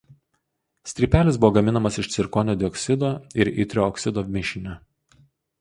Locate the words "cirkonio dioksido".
2.15-3.13